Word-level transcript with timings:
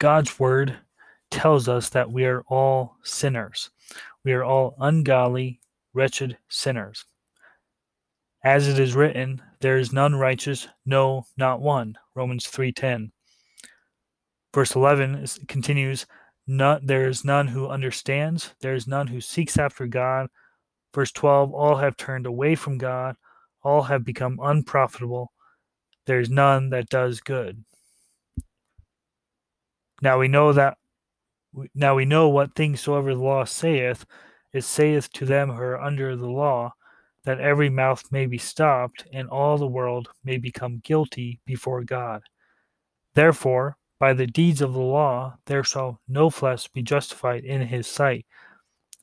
God's 0.00 0.40
word 0.40 0.78
tells 1.30 1.68
us 1.68 1.90
that 1.90 2.10
we 2.10 2.24
are 2.24 2.42
all 2.48 2.96
sinners. 3.04 3.70
We 4.24 4.32
are 4.32 4.42
all 4.42 4.74
ungodly, 4.80 5.60
wretched 5.94 6.38
sinners. 6.48 7.04
As 8.42 8.66
it 8.66 8.78
is 8.78 8.94
written, 8.94 9.42
there 9.60 9.76
is 9.76 9.92
none 9.92 10.14
righteous, 10.14 10.66
no, 10.86 11.26
not 11.36 11.60
one. 11.60 11.98
Romans 12.14 12.46
3:10. 12.46 13.12
Verse 14.54 14.74
11 14.74 15.26
continues, 15.46 16.06
there 16.48 17.06
is 17.06 17.24
none 17.24 17.46
who 17.48 17.68
understands, 17.68 18.54
there 18.60 18.74
is 18.74 18.88
none 18.88 19.06
who 19.06 19.20
seeks 19.20 19.58
after 19.58 19.86
God. 19.86 20.28
Verse 20.94 21.12
12, 21.12 21.52
all 21.52 21.76
have 21.76 21.96
turned 21.96 22.26
away 22.26 22.54
from 22.54 22.78
God, 22.78 23.16
all 23.62 23.82
have 23.82 24.04
become 24.04 24.40
unprofitable. 24.42 25.32
There 26.06 26.18
is 26.18 26.30
none 26.30 26.70
that 26.70 26.88
does 26.88 27.20
good. 27.20 27.64
Now 30.00 30.18
we 30.18 30.28
know 30.28 30.52
that 30.52 30.78
now 31.74 31.94
we 31.96 32.04
know 32.04 32.28
what 32.28 32.54
things 32.54 32.80
soever 32.80 33.14
the 33.14 33.20
law 33.20 33.44
saith, 33.44 34.06
it 34.52 34.62
saith 34.62 35.10
to 35.12 35.24
them 35.24 35.50
who 35.50 35.60
are 35.60 35.80
under 35.80 36.16
the 36.16 36.28
law, 36.28 36.74
that 37.24 37.40
every 37.40 37.68
mouth 37.68 38.10
may 38.12 38.26
be 38.26 38.38
stopped, 38.38 39.06
and 39.12 39.28
all 39.28 39.58
the 39.58 39.66
world 39.66 40.08
may 40.24 40.38
become 40.38 40.80
guilty 40.84 41.40
before 41.44 41.82
God. 41.82 42.22
Therefore, 43.14 43.76
by 43.98 44.12
the 44.14 44.26
deeds 44.26 44.62
of 44.62 44.72
the 44.72 44.80
law, 44.80 45.36
there 45.46 45.64
shall 45.64 46.00
no 46.08 46.30
flesh 46.30 46.68
be 46.68 46.82
justified 46.82 47.44
in 47.44 47.60
his 47.66 47.86
sight. 47.86 48.24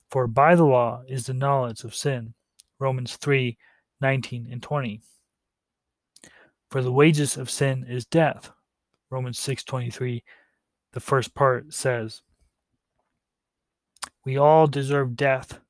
For 0.10 0.26
by 0.26 0.56
the 0.56 0.66
law 0.66 1.04
is 1.08 1.26
the 1.26 1.34
knowledge 1.34 1.84
of 1.84 1.94
sin. 1.94 2.34
Romans 2.80 3.16
3 3.18 3.58
19 4.00 4.48
and 4.52 4.62
20. 4.62 5.02
For 6.70 6.82
the 6.82 6.92
wages 6.92 7.38
of 7.38 7.50
sin 7.50 7.86
is 7.88 8.06
death. 8.06 8.52
Romans 9.10 9.40
6 9.40 9.64
23. 9.64 10.24
The 10.94 11.00
first 11.00 11.36
part 11.36 11.74
says, 11.74 12.22
we 14.28 14.36
all 14.36 14.68
deserve 14.68 15.16
death. 15.16 15.62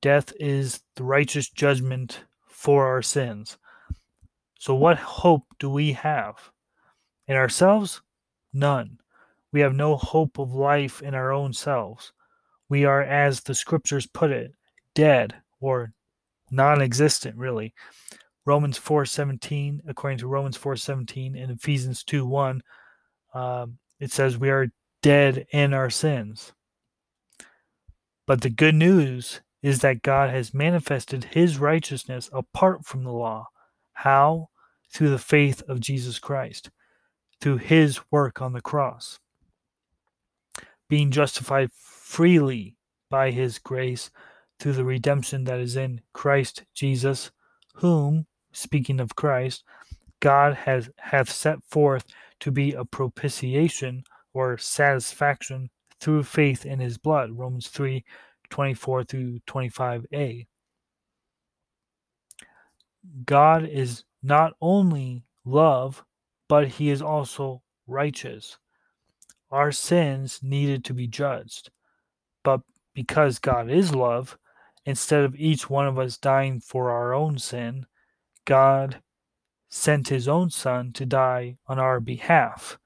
Death 0.00 0.32
is 0.38 0.80
the 0.94 1.02
righteous 1.02 1.48
judgment 1.48 2.22
for 2.46 2.86
our 2.86 3.02
sins. 3.02 3.58
So, 4.60 4.76
what 4.76 4.96
hope 4.98 5.42
do 5.58 5.68
we 5.68 5.94
have? 5.94 6.52
In 7.26 7.34
ourselves? 7.34 8.00
None. 8.52 9.00
We 9.50 9.58
have 9.58 9.74
no 9.74 9.96
hope 9.96 10.38
of 10.38 10.54
life 10.54 11.02
in 11.02 11.16
our 11.16 11.32
own 11.32 11.52
selves. 11.52 12.12
We 12.68 12.84
are, 12.84 13.02
as 13.02 13.40
the 13.40 13.56
scriptures 13.56 14.06
put 14.06 14.30
it, 14.30 14.52
dead 14.94 15.34
or 15.58 15.92
non 16.52 16.80
existent, 16.80 17.36
really. 17.36 17.74
Romans 18.46 18.78
4:17, 18.78 19.80
according 19.88 20.18
to 20.18 20.28
Romans 20.28 20.56
4:17 20.56 21.34
and 21.34 21.50
Ephesians 21.50 22.04
2:1, 22.04 22.62
um, 23.34 23.79
it 24.00 24.10
says 24.10 24.38
we 24.38 24.50
are 24.50 24.72
dead 25.02 25.46
in 25.52 25.72
our 25.74 25.90
sins. 25.90 26.52
But 28.26 28.40
the 28.40 28.50
good 28.50 28.74
news 28.74 29.40
is 29.62 29.80
that 29.80 30.02
God 30.02 30.30
has 30.30 30.54
manifested 30.54 31.24
his 31.24 31.58
righteousness 31.58 32.30
apart 32.32 32.84
from 32.84 33.04
the 33.04 33.12
law. 33.12 33.48
How? 33.92 34.48
Through 34.92 35.10
the 35.10 35.18
faith 35.18 35.62
of 35.68 35.80
Jesus 35.80 36.18
Christ, 36.18 36.70
through 37.40 37.58
his 37.58 38.00
work 38.10 38.40
on 38.40 38.52
the 38.52 38.60
cross. 38.60 39.18
Being 40.88 41.10
justified 41.10 41.70
freely 41.72 42.76
by 43.10 43.30
his 43.30 43.58
grace 43.58 44.10
through 44.58 44.72
the 44.72 44.84
redemption 44.84 45.44
that 45.44 45.60
is 45.60 45.76
in 45.76 46.00
Christ 46.12 46.64
Jesus, 46.74 47.30
whom, 47.74 48.26
speaking 48.52 49.00
of 49.00 49.16
Christ, 49.16 49.64
God 50.20 50.54
has 50.54 50.90
hath 50.98 51.30
set 51.30 51.58
forth 51.64 52.04
to 52.40 52.50
be 52.50 52.72
a 52.72 52.84
propitiation 52.84 54.04
or 54.32 54.58
satisfaction 54.58 55.70
through 56.00 56.22
faith 56.22 56.64
in 56.66 56.80
his 56.80 56.98
blood. 56.98 57.30
Romans 57.32 57.68
3 57.68 58.04
24 58.48 59.04
through 59.04 59.38
25a. 59.46 60.46
God 63.24 63.64
is 63.64 64.04
not 64.22 64.54
only 64.60 65.24
love, 65.44 66.04
but 66.48 66.68
he 66.68 66.90
is 66.90 67.00
also 67.00 67.62
righteous. 67.86 68.58
Our 69.50 69.72
sins 69.72 70.40
needed 70.42 70.84
to 70.86 70.94
be 70.94 71.06
judged. 71.06 71.70
But 72.42 72.60
because 72.94 73.38
God 73.38 73.70
is 73.70 73.94
love, 73.94 74.36
instead 74.84 75.24
of 75.24 75.36
each 75.36 75.70
one 75.70 75.86
of 75.86 75.98
us 75.98 76.16
dying 76.16 76.60
for 76.60 76.90
our 76.90 77.14
own 77.14 77.38
sin, 77.38 77.86
God 78.44 79.00
sent 79.70 80.08
his 80.08 80.28
own 80.28 80.50
Son 80.50 80.92
to 80.92 81.06
die 81.06 81.56
on 81.66 81.78
our 81.78 82.00
behalf 82.00 82.78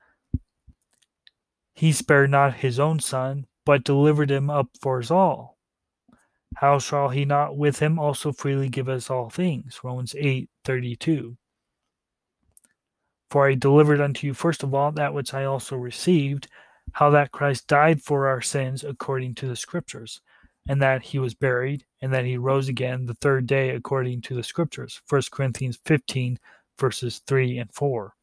he 1.75 1.91
spared 1.91 2.31
not 2.31 2.55
his 2.55 2.79
own 2.79 3.01
son, 3.01 3.47
but 3.67 3.83
delivered 3.85 4.31
him 4.31 4.49
up 4.49 4.69
for 4.81 5.01
us 5.01 5.11
all. 5.11 5.59
How 6.57 6.79
shall 6.79 7.09
he 7.09 7.25
not 7.25 7.57
with 7.57 7.81
him 7.81 7.99
also 7.99 8.31
freely 8.31 8.69
give 8.69 8.89
us 8.89 9.11
all 9.11 9.29
things? 9.29 9.81
Romans 9.83 10.15
8 10.17 10.49
32. 10.65 11.37
For 13.29 13.49
I 13.49 13.55
delivered 13.55 14.01
unto 14.01 14.29
you 14.29 14.35
first 14.35 14.63
of 14.63 14.73
all 14.73 14.93
that 14.93 15.13
which 15.13 15.35
I 15.35 15.45
also 15.45 15.77
received, 15.77 16.47
how 16.93 17.11
that 17.11 17.33
Christ 17.33 17.67
died 17.67 18.01
for 18.03 18.29
our 18.29 18.41
sins 18.41 18.85
according 18.85 19.35
to 19.37 19.49
the 19.49 19.57
Scriptures, 19.57 20.21
and 20.69 20.81
that 20.81 21.03
he 21.03 21.19
was 21.19 21.35
buried, 21.35 21.85
and 22.01 22.15
that 22.15 22.25
he 22.25 22.39
rose 22.39 22.69
again 22.69 23.07
the 23.07 23.15
third 23.15 23.49
day 23.49 23.71
according 23.71 24.21
to 24.23 24.37
the 24.37 24.45
Scriptures. 24.45 25.03
1 25.09 25.23
Corinthians 25.33 25.81
15, 25.85 26.39
verses 26.79 27.21
3 27.27 27.59
and 27.59 27.73
4. 27.73 28.15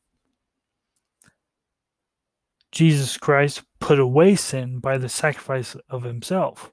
Jesus 2.71 3.17
Christ 3.17 3.63
put 3.79 3.99
away 3.99 4.35
sin 4.35 4.79
by 4.79 4.97
the 4.97 5.09
sacrifice 5.09 5.75
of 5.89 6.03
himself. 6.03 6.71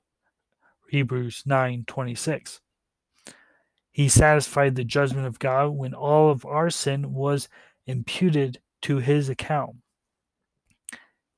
Hebrews 0.88 1.43
9:26. 1.44 2.61
He 3.91 4.09
satisfied 4.09 4.77
the 4.77 4.84
judgment 4.84 5.27
of 5.27 5.41
God 5.41 5.71
when 5.71 5.93
all 5.93 6.31
of 6.31 6.47
our 6.47 6.71
sin 6.71 7.12
was 7.12 7.49
imputed 7.87 8.61
to 8.83 8.99
his 8.99 9.28
account 9.28 9.77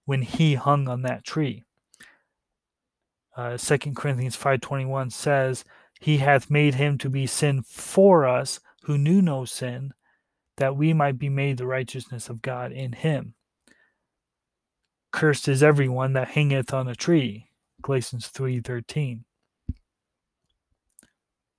when 0.05 0.23
he 0.23 0.55
hung 0.55 0.89
on 0.89 1.03
that 1.03 1.25
tree. 1.25 1.65
Uh, 3.37 3.57
2 3.57 3.95
Corinthians 3.95 4.37
5:21 4.37 5.09
says, 5.11 5.65
"He 6.01 6.19
hath 6.19 6.51
made 6.51 6.75
him 6.75 6.99
to 6.99 7.09
be 7.09 7.27
sin 7.27 7.63
for 7.63 8.27
us 8.27 8.61
who 8.83 8.99
knew 8.99 9.23
no 9.23 9.45
sin, 9.45 9.95
that 10.61 10.77
we 10.77 10.93
might 10.93 11.19
be 11.19 11.29
made 11.29 11.57
the 11.57 11.67
righteousness 11.67 12.29
of 12.29 12.43
God 12.43 12.71
in 12.71 12.93
him." 12.93 13.35
Cursed 15.11 15.49
is 15.49 15.63
everyone 15.63 16.13
that 16.13 16.29
hangeth 16.29 16.73
on 16.73 16.87
a 16.87 16.95
tree. 16.95 17.51
Galatians 17.83 18.29
3:13. 18.29 19.25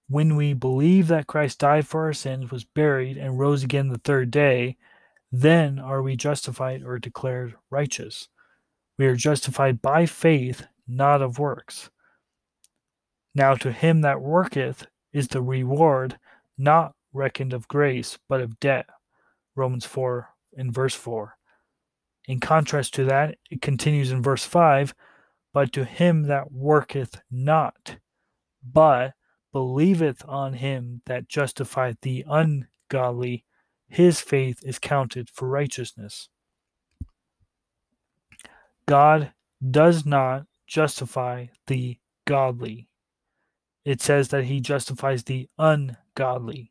When 0.07 0.35
we 0.35 0.53
believe 0.53 1.07
that 1.07 1.27
Christ 1.27 1.59
died 1.59 1.87
for 1.87 2.03
our 2.05 2.13
sins, 2.13 2.51
was 2.51 2.63
buried, 2.63 3.17
and 3.17 3.39
rose 3.39 3.63
again 3.63 3.89
the 3.89 3.97
third 3.97 4.31
day, 4.31 4.77
then 5.31 5.79
are 5.79 6.01
we 6.01 6.15
justified 6.15 6.83
or 6.83 6.99
declared 6.99 7.55
righteous. 7.69 8.27
We 8.97 9.05
are 9.07 9.15
justified 9.15 9.81
by 9.81 10.05
faith, 10.05 10.67
not 10.85 11.21
of 11.21 11.39
works. 11.39 11.89
Now 13.33 13.55
to 13.55 13.71
him 13.71 14.01
that 14.01 14.21
worketh 14.21 14.85
is 15.13 15.29
the 15.29 15.41
reward 15.41 16.19
not 16.57 16.93
reckoned 17.13 17.53
of 17.53 17.67
grace, 17.67 18.17
but 18.27 18.41
of 18.41 18.59
debt. 18.59 18.87
Romans 19.55 19.85
4 19.85 20.29
in 20.53 20.71
verse 20.71 20.95
4. 20.95 21.37
In 22.27 22.39
contrast 22.39 22.93
to 22.95 23.05
that, 23.05 23.37
it 23.49 23.61
continues 23.61 24.11
in 24.11 24.21
verse 24.21 24.45
5 24.45 24.93
But 25.53 25.71
to 25.73 25.85
him 25.85 26.23
that 26.23 26.51
worketh 26.51 27.21
not, 27.29 27.97
but 28.63 29.13
believeth 29.51 30.23
on 30.27 30.53
him 30.53 31.01
that 31.05 31.27
justifieth 31.27 31.97
the 32.01 32.23
ungodly, 32.27 33.45
his 33.89 34.21
faith 34.21 34.59
is 34.63 34.79
counted 34.79 35.29
for 35.29 35.47
righteousness. 35.47 36.29
God 38.87 39.33
does 39.69 40.05
not 40.05 40.45
justify 40.67 41.47
the 41.67 41.97
godly. 42.25 42.87
It 43.83 44.01
says 44.01 44.29
that 44.29 44.45
he 44.45 44.59
justifies 44.59 45.23
the 45.23 45.49
ungodly. 45.57 46.70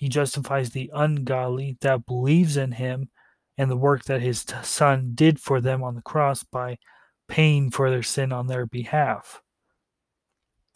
He 0.00 0.08
justifies 0.08 0.70
the 0.70 0.90
ungodly 0.94 1.76
that 1.82 2.06
believes 2.06 2.56
in 2.56 2.72
him 2.72 3.10
and 3.58 3.70
the 3.70 3.76
work 3.76 4.04
that 4.04 4.22
his 4.22 4.46
son 4.62 5.10
did 5.12 5.38
for 5.38 5.60
them 5.60 5.84
on 5.84 5.94
the 5.94 6.00
cross 6.00 6.42
by 6.42 6.78
paying 7.28 7.70
for 7.70 7.90
their 7.90 8.02
sin 8.02 8.32
on 8.32 8.46
their 8.46 8.64
behalf. 8.64 9.42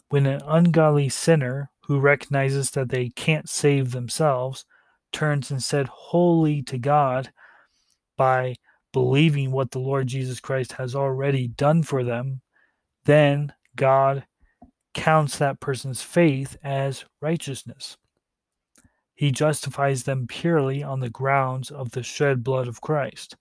When 0.09 0.27
an 0.27 0.43
ungodly 0.45 1.09
sinner 1.09 1.71
who 1.87 1.99
recognizes 1.99 2.69
that 2.71 2.89
they 2.89 3.09
can't 3.09 3.49
save 3.49 3.93
themselves 3.93 4.63
turns 5.11 5.49
instead 5.49 5.87
wholly 5.87 6.61
to 6.61 6.77
God 6.77 7.31
by 8.15 8.57
believing 8.93 9.51
what 9.51 9.71
the 9.71 9.79
Lord 9.79 10.05
Jesus 10.05 10.39
Christ 10.39 10.73
has 10.73 10.93
already 10.93 11.47
done 11.47 11.81
for 11.81 12.03
them, 12.03 12.41
then 13.05 13.53
God 13.75 14.27
counts 14.93 15.39
that 15.39 15.59
person's 15.59 16.03
faith 16.03 16.57
as 16.63 17.05
righteousness. 17.23 17.97
He 19.15 19.31
justifies 19.31 20.03
them 20.03 20.27
purely 20.27 20.83
on 20.83 20.99
the 20.99 21.09
grounds 21.09 21.71
of 21.71 21.91
the 21.91 22.03
shed 22.03 22.43
blood 22.43 22.67
of 22.67 22.81
Christ. 22.81 23.37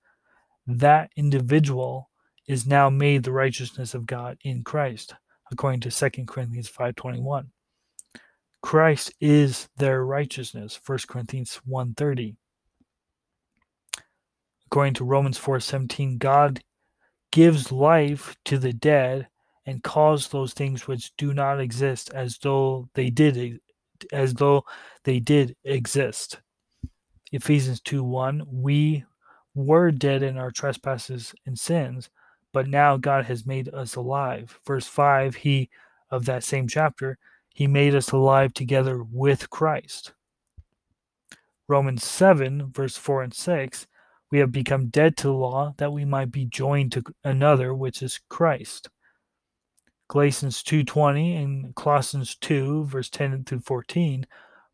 That 0.66 1.10
individual 1.16 2.10
is 2.46 2.66
now 2.66 2.88
made 2.88 3.24
the 3.24 3.32
righteousness 3.32 3.92
of 3.92 4.06
God 4.06 4.38
in 4.42 4.62
Christ, 4.62 5.14
according 5.50 5.80
to 5.80 5.90
2 5.90 6.26
Corinthians 6.26 6.68
5:21. 6.68 7.50
Christ 8.62 9.12
is 9.20 9.68
their 9.76 10.04
righteousness, 10.04 10.76
1 10.76 11.08
Corinthians 11.08 11.60
1:30. 11.66 12.36
According 14.66 14.94
to 14.94 15.04
Romans 15.04 15.38
4:17, 15.38 16.18
God 16.18 16.62
gives 17.30 17.72
life 17.72 18.36
to 18.44 18.58
the 18.58 18.72
dead 18.72 19.28
and 19.66 19.82
calls 19.82 20.28
those 20.28 20.54
things 20.54 20.86
which 20.86 21.16
do 21.16 21.34
not 21.34 21.60
exist 21.60 22.12
as 22.14 22.38
though 22.38 22.88
they 22.94 23.10
did 23.10 23.60
as 24.12 24.34
though 24.34 24.64
they 25.04 25.20
did 25.20 25.56
exist. 25.64 26.40
Ephesians 27.32 27.80
2 27.80 28.02
1, 28.02 28.46
we 28.50 29.04
were 29.54 29.90
dead 29.90 30.22
in 30.22 30.38
our 30.38 30.50
trespasses 30.50 31.34
and 31.46 31.58
sins, 31.58 32.10
but 32.52 32.68
now 32.68 32.96
God 32.96 33.24
has 33.24 33.46
made 33.46 33.68
us 33.74 33.96
alive. 33.96 34.58
Verse 34.66 34.86
5, 34.86 35.36
he 35.36 35.70
of 36.10 36.24
that 36.26 36.44
same 36.44 36.68
chapter, 36.68 37.18
he 37.48 37.66
made 37.66 37.94
us 37.94 38.12
alive 38.12 38.54
together 38.54 39.02
with 39.02 39.50
Christ. 39.50 40.12
Romans 41.66 42.04
7, 42.04 42.70
verse 42.72 42.96
4 42.96 43.22
and 43.22 43.34
6, 43.34 43.86
we 44.30 44.38
have 44.38 44.52
become 44.52 44.88
dead 44.88 45.16
to 45.16 45.28
the 45.28 45.32
law 45.32 45.74
that 45.78 45.92
we 45.92 46.04
might 46.04 46.30
be 46.30 46.44
joined 46.44 46.92
to 46.92 47.02
another, 47.22 47.74
which 47.74 48.02
is 48.02 48.20
Christ. 48.28 48.90
Galatians 50.08 50.62
2:20 50.62 51.36
and 51.42 51.74
Colossians 51.74 52.34
2 52.36 52.84
verse 52.84 53.08
10 53.08 53.44
through 53.44 53.60
14 53.60 54.26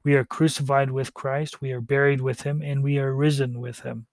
we 0.03 0.15
are 0.15 0.25
crucified 0.25 0.91
with 0.91 1.15
Christ 1.15 1.61
we 1.61 1.73
are 1.73 1.81
buried 1.81 2.21
with 2.21 2.43
him 2.43 2.61
and 2.62 2.82
we 2.82 2.99
are 2.99 3.15
risen 3.15 3.61
with 3.61 3.81
him. 3.81 4.06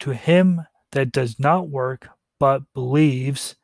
To 0.00 0.12
him 0.12 0.62
that 0.92 1.12
does 1.12 1.38
not 1.38 1.68
work 1.68 2.08
but 2.38 2.72
believes 2.72 3.56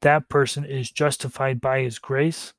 that 0.00 0.28
person 0.28 0.64
is 0.64 0.90
justified 0.90 1.60
by 1.60 1.80
his 1.80 1.98
grace 1.98 2.54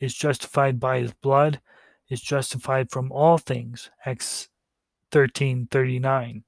is 0.00 0.14
justified 0.14 0.80
by 0.80 1.00
his 1.00 1.12
blood 1.12 1.60
is 2.08 2.20
justified 2.20 2.90
from 2.90 3.12
all 3.12 3.38
things 3.38 3.90
Acts 4.04 4.48
13:39 5.12 6.42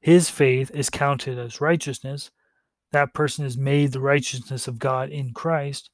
his 0.00 0.30
faith 0.30 0.70
is 0.72 0.88
counted 0.88 1.38
as 1.38 1.60
righteousness 1.60 2.30
that 2.92 3.12
person 3.12 3.44
is 3.44 3.56
made 3.56 3.92
the 3.92 4.00
righteousness 4.00 4.66
of 4.66 4.78
God 4.78 5.10
in 5.10 5.32
Christ, 5.32 5.90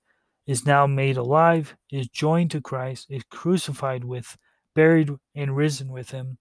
is 0.47 0.67
now 0.67 0.87
made 0.87 1.17
alive, 1.17 1.77
is 1.91 2.09
joined 2.09 2.51
to 2.53 2.61
Christ, 2.61 3.07
is 3.11 3.23
crucified 3.31 4.05
with, 4.05 4.37
buried, 4.75 5.11
and 5.35 5.57
risen 5.57 5.91
with 5.91 6.11
him. 6.11 6.39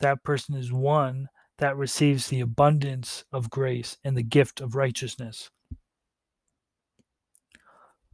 That 0.00 0.22
person 0.22 0.54
is 0.54 0.72
one 0.72 1.28
that 1.58 1.76
receives 1.76 2.28
the 2.28 2.40
abundance 2.40 3.24
of 3.32 3.50
grace 3.50 3.96
and 4.04 4.16
the 4.16 4.22
gift 4.22 4.60
of 4.60 4.74
righteousness. 4.74 5.50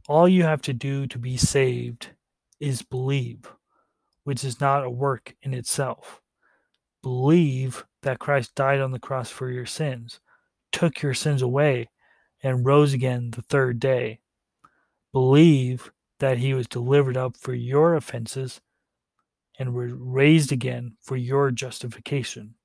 All 0.07 0.27
you 0.27 0.43
have 0.43 0.61
to 0.63 0.73
do 0.73 1.07
to 1.07 1.17
be 1.17 1.37
saved 1.37 2.09
is 2.59 2.81
believe, 2.81 3.51
which 4.23 4.43
is 4.43 4.59
not 4.59 4.83
a 4.83 4.89
work 4.89 5.35
in 5.41 5.53
itself. 5.53 6.21
Believe 7.01 7.85
that 8.03 8.19
Christ 8.19 8.53
died 8.55 8.79
on 8.79 8.91
the 8.91 8.99
cross 8.99 9.29
for 9.29 9.49
your 9.49 9.65
sins 9.65 10.19
took 10.71 11.01
your 11.01 11.13
sins 11.13 11.41
away 11.41 11.89
and 12.43 12.65
rose 12.65 12.93
again 12.93 13.31
the 13.31 13.41
third 13.41 13.79
day. 13.79 14.19
Believe 15.11 15.91
that 16.19 16.37
he 16.37 16.53
was 16.53 16.67
delivered 16.67 17.17
up 17.17 17.35
for 17.37 17.53
your 17.53 17.95
offenses 17.95 18.61
and 19.59 19.73
was 19.73 19.91
raised 19.91 20.51
again 20.51 20.95
for 21.01 21.17
your 21.17 21.51
justification. 21.51 22.55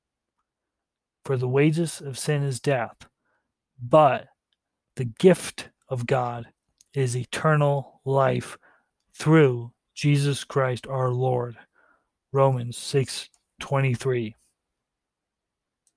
For 1.24 1.36
the 1.36 1.48
wages 1.48 2.00
of 2.00 2.18
sin 2.18 2.42
is 2.42 2.60
death, 2.60 3.08
but 3.82 4.28
the 4.94 5.04
gift 5.04 5.70
of 5.88 6.06
God 6.06 6.46
is 6.94 7.16
eternal 7.16 8.00
life 8.04 8.56
through 9.14 9.72
Jesus 9.94 10.44
Christ 10.44 10.86
our 10.86 11.10
Lord. 11.10 11.56
Romans 12.32 12.76
6:23 12.76 14.34